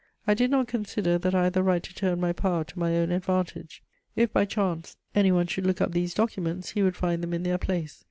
[0.25, 2.97] I did not consider that I had the right to turn my power to my
[2.97, 3.83] own advantage.
[4.15, 7.43] If, by chance, any one should look up these documents, he would find them in
[7.43, 7.99] their place.